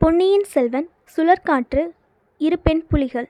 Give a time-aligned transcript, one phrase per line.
[0.00, 1.82] பொன்னியின் செல்வன் சுழற்காற்று
[2.40, 3.26] இரு பெண் புலிகள்.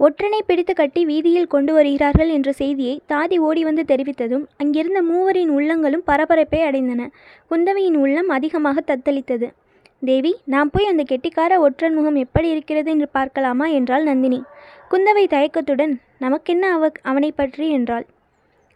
[0.00, 6.04] ஒற்றனை பிடித்து கட்டி வீதியில் கொண்டு வருகிறார்கள் என்ற செய்தியை தாதி ஓடி வந்து தெரிவித்ததும் அங்கிருந்த மூவரின் உள்ளங்களும்
[6.04, 7.10] பரபரப்பை அடைந்தன.
[7.50, 9.48] குந்தவையின் உள்ளம் அதிகமாக தத்தளித்தது.
[10.02, 13.68] தேவி நாம் போய் அந்த கெட்டிக்கார ஒற்றன் முகம் எப்படி இருக்கிறது என்று பார்க்கலாமா?
[13.78, 14.40] என்றாள் நந்தினி.
[14.90, 17.68] குந்தவை தயக்கத்துடன் நமக்கென்ன அவ அவனை பற்றி?
[17.70, 18.06] என்றாள்.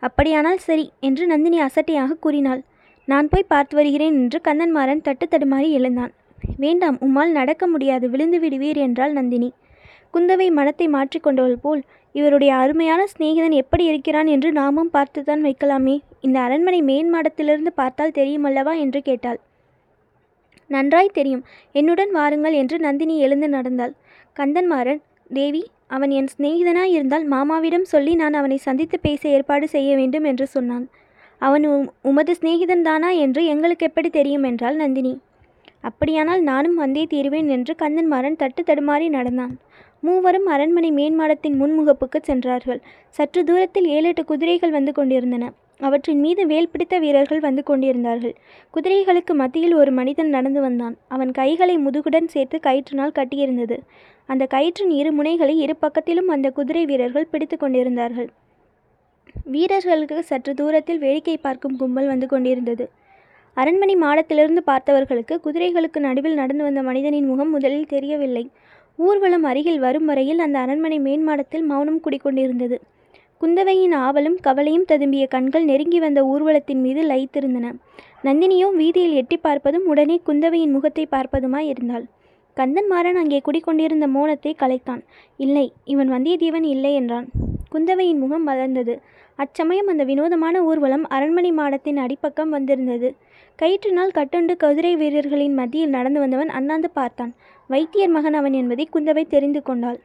[0.02, 2.62] அப்படியானால் சரி என்று நந்தினி அசட்டையாக கூறினாள்.
[3.08, 6.12] நான் போய் பார்த்து வருகிறேன் என்று கந்தன்மாறன் தட்டு தடுமாறி எழுந்தான்.
[6.58, 9.50] வேண்டாம் உம்மால் நடக்க முடியாது விழுந்து விடுவீர் என்றாள் நந்தினி.
[10.14, 11.82] குந்தவை மனத்தை மாற்றிக்கொண்டவள் போல்
[12.14, 15.96] இவருடைய அருமையான சிநேகிதன் எப்படி இருக்கிறான் என்று நாமும் பார்த்துதான் வைக்கலாமே.
[16.20, 19.40] இந்த அரண்மனை மேன் மாடத்திலிருந்து பார்த்தால் தெரியுமல்லவா என்று கேட்டாள்.
[20.70, 21.44] நன்றாய் தெரியும்
[21.74, 23.94] என்னுடன் வாருங்கள் என்று நந்தினி எழுந்து நடந்தாள்.
[24.36, 25.02] கந்தன்மாறன்
[25.32, 30.46] தேவி அவன் என் சிநேகிதனாய் இருந்தால் மாமாவிடம் சொல்லி நான் அவனை சந்தித்து பேச ஏற்பாடு செய்ய வேண்டும் என்று
[30.46, 30.86] சொன்னான்.
[31.38, 35.18] அவன் உம் உமது சிநேகிதன் தானா என்று எங்களுக்கு எப்படி தெரியும் என்றாள் நந்தினி.
[35.80, 39.58] அப்படியானால் நானும் வந்தே தீருவேன் என்று கந்தன்மாறன் தட்டு தடுமாறி நடந்தான்.
[40.00, 42.80] மூவரும் அரண்மனை மேன்மாடத்தின் முன்முகப்புக்கு சென்றார்கள்.
[43.08, 45.52] சற்று தூரத்தில் ஏழு எட்டு குதிரைகள் வந்து கொண்டிருந்தன.
[45.80, 48.34] அவற்றின் மீது வேல் பிடித்த வீரர்கள் வந்து கொண்டிருந்தார்கள்.
[48.74, 50.96] குதிரைகளுக்கு மத்தியில் ஒரு மனிதன் நடந்து வந்தான்.
[51.08, 53.78] அவன் கைகளை முதுகுடன் சேர்த்து கயிற்றினால் கட்டியிருந்தது.
[54.26, 58.28] அந்த கயிற்றின் இரு முனைகளை இரு பக்கத்திலும் அந்த குதிரை வீரர்கள் பிடித்து கொண்டிருந்தார்கள்.
[59.54, 62.84] வீரர்களுக்கு சற்று தூரத்தில் வேடிக்கை பார்க்கும் கும்பல் வந்து கொண்டிருந்தது.
[63.56, 68.44] அரண்மனை மாடத்திலிருந்து பார்த்தவர்களுக்கு குதிரைகளுக்கு நடுவில் நடந்து வந்த மனிதனின் முகம் முதலில் தெரியவில்லை.
[68.98, 72.78] ஊர்வலம் அருகில் வரும் வரையில் அந்த அரண்மனை மேன்மாடத்தில் மௌனம் குடிக்கொண்டிருந்தது.
[73.40, 77.72] குந்தவையின் ஆவலும் கவலையும் ததும்பிய கண்கள் நெருங்கி வந்த ஊர்வலத்தின் மீது லயித்திருந்தன.
[78.24, 82.06] நந்தினியோ வீதியில் எட்டி பார்ப்பதும் உடனே குந்தவையின் முகத்தை பார்ப்பதுமாய் இருந்தாள்.
[82.56, 85.04] கந்தன்மாறன் அங்கே குடிக்கொண்டிருந்த மோனத்தை கலைத்தான்.
[85.36, 87.28] இல்லை இவன் வந்தியத்தேவன் இல்லை என்றான்.
[87.76, 89.00] குந்தவையின் முகம் மலர்ந்தது
[89.38, 93.14] அச்சமயம் அந்த வினோதமான ஊர்வலம் அரண்மனை மாடத்தின் அடிப்பக்கம் வந்திருந்தது.
[93.62, 97.34] கயிற்றினால் கட்டுண்டு குதிரை வீரர்களின் மத்தியில் நடந்து வந்தவன் அண்ணாந்து பார்த்தான்.
[97.66, 100.00] வைத்தியர் மகன் அவன் என்பதை குந்தவை தெரிந்து கொண்டாள்.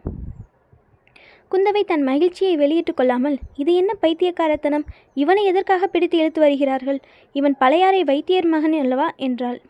[1.51, 4.85] குந்தவை தன் மகிழ்ச்சியை வெளியிட்டுக் கொள்ளாமல் இது என்ன பைத்தியக்காரத்தனம்?
[5.13, 6.99] இவனை எதற்காக பிடித்து இழுத்து வருகிறார்கள்?
[7.33, 9.11] இவன் பழையாறை வைத்தியர் மகன் அல்லவா?
[9.17, 9.61] என்றாள்.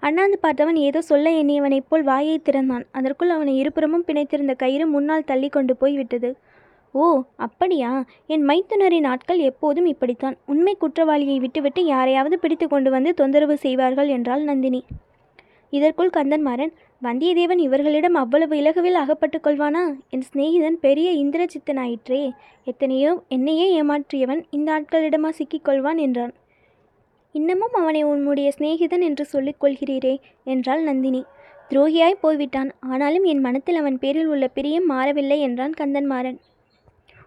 [0.00, 2.86] அண்ணாந்து பார்த்தவன் ஏதோ சொல்ல எண்ணியவனைப் போல் வாயை திறந்தான்.
[2.92, 6.36] அதற்குள் அவனை இருபுறமும் பிணைத்திருந்த கயிறு முன்னால் தள்ளி கொண்டு போய் விட்டது
[6.98, 7.90] ஓ அப்படியா?
[8.26, 10.36] என் மைத்துனரின் ஆட்கள் எப்போதும் இப்படித்தான்.
[10.46, 14.80] உண்மை குற்றவாளியை விட்டுவிட்டு யாரையாவது பிடித்து கொண்டு வந்து தொந்தரவு செய்வார்கள் என்றாள் நந்தினி.
[15.72, 19.82] இதற்குள் கந்தன்மாறன் வந்தியத்தேவன் இவர்களிடம் அவ்வளவு இலகுவில் அகப்பட்டு கொள்வானா?
[20.10, 22.22] என் சிநேகிதன் பெரிய இந்திரஜித்தனாயிற்றே
[22.64, 26.34] எத்தனையோ என்னையே ஏமாற்றியவன் இந்த ஆட்களிடமா சிக்கிக்கொள்வான் என்றான்.
[27.34, 30.14] இன்னமும் அவனை உன்னுடைய சிநேகிதன் என்று சொல்லிக் கொள்கிறீரே
[30.44, 31.22] என்றாள் நந்தினி.
[31.70, 32.70] துரோகியாய் போய்விட்டான்.
[32.80, 36.38] ஆனாலும் என் மனத்தில் அவன் பேரில் உள்ள பிரியம் மாறவில்லை என்றான் கந்தன்மாறன்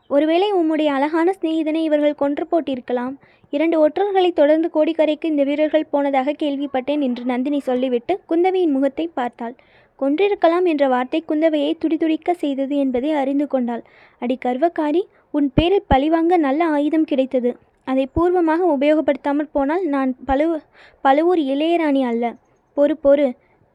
[0.10, 3.16] ஒருவேளை உம்முடைய அழகான சிநேகிதனை இவர்கள் கொன்று போட்டிருக்கலாம்.
[3.54, 9.56] இரண்டு ஒற்றர்களை தொடர்ந்து கோடிக்கரைக்கு இந்த வீரர்கள் போனதாக கேள்விப்பட்டேன் என்று நந்தினி சொல்லிவிட்டு குந்தவையின் முகத்தை பார்த்தாள்.
[10.00, 13.84] கொன்றிருக்கலாம் என்ற வார்த்தை குந்தவையை துடிதுடிக்க செய்தது என்பதை அறிந்து கொண்டாள்.
[14.20, 15.02] அடி கர்வக்காரி
[15.34, 17.52] உன் பேரில் பழிவாங்க நல்ல ஆயுதம் கிடைத்தது.
[17.88, 20.48] அதை பூர்வமாக உபயோகப்படுத்தாமல் போனால் நான் பழு
[21.06, 22.26] பழுவூர் இளையராணி அல்ல.
[22.78, 23.28] பொறு பொறு.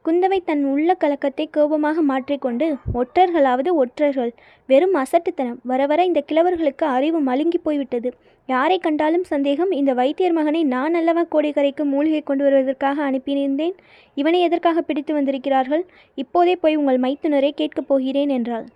[0.05, 2.65] குந்தவை தன் உள்ள கலக்கத்தை கோபமாக மாற்றிக்கொண்டு
[2.99, 4.31] ஒற்றர்களாவது ஒற்றர்கள்
[4.69, 5.57] வெறும் அசட்டுத்தனம்.
[5.63, 8.09] வர வர இந்த கிழவர்களுக்கு அறிவு மழுங்கி போய்விட்டது.
[8.49, 13.75] யாரை கண்டாலும் சந்தேகம் இந்த வைத்தியர் மகனை நான் அல்லவா கோடிக்கரைக்கு மூலிகை கொண்டு வருவதற்காக அனுப்பியிருந்தேன்?
[14.17, 15.85] இவனை எதற்காக பிடித்து வந்திருக்கிறார்கள்?
[16.15, 18.67] இப்போதே போய் உங்கள் மைத்துனரை கேட்கப் போகிறேன் என்றாள்.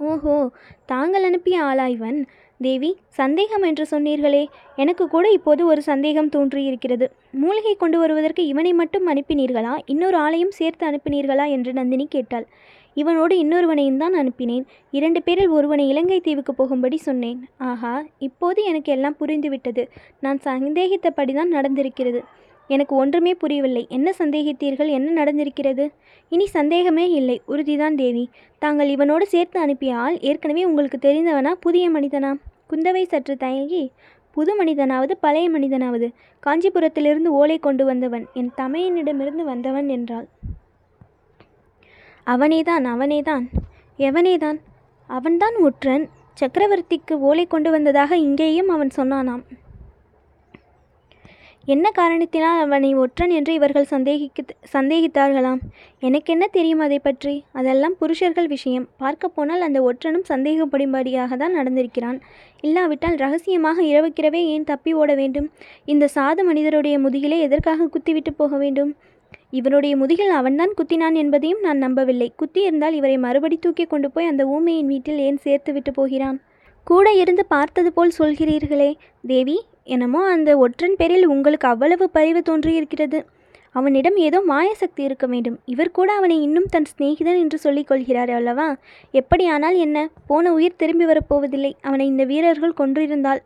[0.00, 0.34] ஓஹோ
[0.86, 2.26] தாங்கள் அனுப்பிய ஆளா இவன்
[2.58, 4.46] தேவி சந்தேகம் என்று சொன்னீர்களே.
[4.76, 7.06] எனக்கு கூட இப்போது ஒரு சந்தேகம் தோன்றியிருக்கிறது.
[7.30, 9.78] மூலிகை கொண்டு வருவதற்கு இவனை மட்டும் அனுப்பினீர்களா?
[9.86, 11.50] இன்னொரு ஆளையும் சேர்த்து அனுப்பினீர்களா?
[11.50, 12.46] என்று நந்தினி கேட்டாள்.
[12.96, 14.64] இவனோடு இன்னொருவனையும் தான் அனுப்பினேன்.
[14.90, 17.48] இரண்டு பேரில் ஒருவனை இலங்கை தீவுக்கு போகும்படி சொன்னேன்.
[17.58, 19.84] ஆஹா இப்போது எனக்கு எல்லாம் புரிந்துவிட்டது.
[20.20, 22.22] நான் சந்தேகித்தபடிதான் நடந்திருக்கிறது.
[22.70, 23.82] எனக்கு ஒன்றுமே புரியவில்லை.
[23.88, 24.88] என்ன சந்தேகித்தீர்கள்?
[24.88, 25.84] என்ன நடந்திருக்கிறது?
[26.32, 27.36] இனி சந்தேகமே இல்லை.
[27.48, 28.24] உறுதிதான் தேவி.
[28.58, 32.30] தாங்கள் இவனோடு சேர்த்து அனுப்பிய ஆள் ஏற்கனவே உங்களுக்கு தெரிந்தவனா புதிய மனிதனா?
[32.70, 33.82] குந்தவை சற்று தயங்கி
[34.36, 36.08] புது மனிதனாவது பழைய மனிதனாவது
[36.46, 40.28] காஞ்சிபுரத்திலிருந்து ஓலை கொண்டு வந்தவன் என் தமையனிடமிருந்து வந்தவன் என்றாள்.
[42.26, 43.44] அவனேதான் அவனேதான்
[43.98, 44.58] எவனேதான்?
[45.10, 46.04] அவன்தான் ஒற்றன்
[46.40, 49.42] சக்கரவர்த்திக்கு ஓலை கொண்டு வந்ததாக இங்கேயும் அவன் சொன்னானாம்.
[51.74, 55.60] என்ன காரணத்தினால் அவனை ஒற்றன் என்று இவர்கள் சந்தேகிக்க சந்தேகித்தார்களாம்?
[56.08, 57.34] எனக்கென்ன தெரியும் அதை பற்றி?
[57.52, 58.86] அதெல்லாம் புருஷர்கள் விஷயம்.
[58.96, 62.18] பார்க்க போனால் அந்த ஒற்றனும் சந்தேகப்படும்படியாக தான் நடந்திருக்கிறான்.
[62.60, 65.48] இல்லாவிட்டால் ரகசியமாக இரவுக்கிரவே ஏன் தப்பி ஓட வேண்டும்?
[65.84, 68.92] இந்த சாது மனிதருடைய முதுகிலே எதற்காக குத்திவிட்டு போக வேண்டும்?
[69.58, 72.30] இவருடைய முதுகில் அவன்தான் குத்தினான் என்பதையும் நான் நம்பவில்லை.
[72.36, 76.38] குத்தி இருந்தால் இவரை மறுபடி தூக்கி கொண்டு போய் அந்த ஊமையின் வீட்டில் ஏன் சேர்த்து விட்டு போகிறான்?
[76.86, 78.90] கூட இருந்து பார்த்தது போல் சொல்கிறீர்களே.
[79.32, 83.24] தேவி என்னமோ அந்த ஒற்றன் பேரில் உங்களுக்கு அவ்வளவு பரிவு தோன்றியிருக்கிறது.
[83.72, 85.58] அவனிடம் ஏதோ மாயசக்தி இருக்க வேண்டும்.
[85.64, 88.76] இவர் கூட அவனை இன்னும் தன் சிநேகிதன் என்று சொல்லிக் கொள்கிறார் அல்லவா?
[89.12, 90.10] எப்படியானால் என்ன?
[90.26, 91.72] போன உயிர் திரும்பி வரப்போவதில்லை.
[91.80, 93.42] அவனை இந்த வீரர்கள் கொன்றிருந்தால்.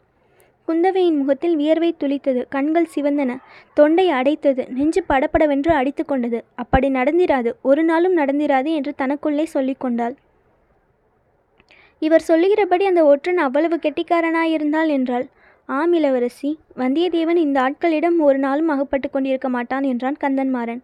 [0.69, 2.43] குந்தவையின் முகத்தில் வியர்வை துளித்தது.
[2.49, 3.37] கண்கள் சிவந்தன.
[3.75, 4.69] தொண்டை அடைத்தது.
[4.69, 6.45] நெஞ்சு படபடவென்று அடித்து கொண்டது.
[6.55, 7.53] அப்படி நடந்திராது.
[7.63, 10.15] ஒரு நாளும் நடந்திராது என்று தனக்குள்ளே சொல்லிக்கொண்டாள்
[11.99, 15.27] இவர் சொல்லுகிறபடி அந்த ஒற்றன் அவ்வளவு கெட்டிக்காரனாயிருந்தாள் என்றாள்.
[15.69, 16.49] ஆம் இளவரசி
[16.81, 20.83] வந்தியத்தேவன் இந்த ஆட்களிடம் ஒரு நாளும் அகப்பட்டு கொண்டிருக்க மாட்டான் என்றான் கந்தன்மாறன்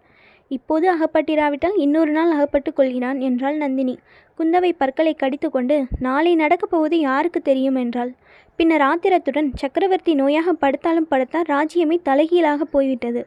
[0.50, 3.94] இப்போது அகப்பட்டிராவிட்டால் இன்னொரு நாள் அகப்பட்டு கொள்கிறான் என்றாள் நந்தினி.
[4.38, 8.11] குந்தவை பற்களை கடித்துக்கொண்டு நாளை நடக்கப் போவது யாருக்கு தெரியும் என்றாள்.
[8.59, 13.23] பின்னர் ஆத்திரத்துடன் சக்கரவர்த்தி நோயாக படுத்தாலும் படுத்தால் ராஜ்யமே தலைகீழாக போய்விட்டது.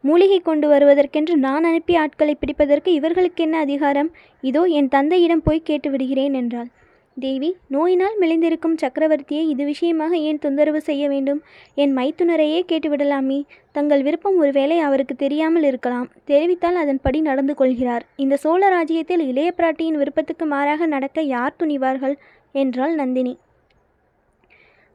[0.00, 4.10] மூலிகை கொண்டு வருவதற்கென்று நான் அனுப்பிய ஆட்களை பிடிப்பதற்கு இவர்களுக்கு என்ன அதிகாரம்?
[4.40, 6.70] இதோ என் தந்தையிடம் போய் கேட்டு விடுகிறேன் என்றாள்.
[7.16, 11.40] தேவி நோயினால் மெலிந்திருக்கும் சக்கரவர்த்தியை இது விஷயமாக ஏன் தொந்தரவு செய்ய வேண்டும்?
[11.74, 13.38] என் மைத்துனரையே கேட்டுவிடலாமே.
[13.72, 16.08] தங்கள் விருப்பம் ஒருவேளை அவருக்கு தெரியாமல் இருக்கலாம்.
[16.26, 18.06] தெரிவித்தால் அதன்படி நடந்து கொள்கிறார்.
[18.16, 22.16] இந்த சோழ ராஜ்யத்தில் இளைய பிராட்டியின் விருப்பத்துக்கு மாறாக நடக்க யார் துணிவார்கள்?
[22.52, 23.38] என்றாள் நந்தினி.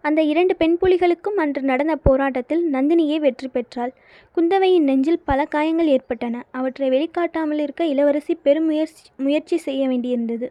[0.02, 3.94] அந்த இரண்டு பெண் புலிகளுக்கும் அன்று நடந்த போராட்டத்தில் நந்தினியே வெற்றி பெற்றாள்.
[4.38, 6.44] குந்தவையின் நெஞ்சில் பல காயங்கள் ஏற்பட்டன.
[6.52, 10.50] அவற்றை வெளிக்காட்டாமல் இருக்க இளவரசி பெரும் முயற்சி முயற்சி செய்ய வேண்டியிருந்தது.